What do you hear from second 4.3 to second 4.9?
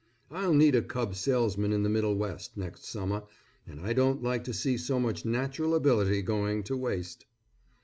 to see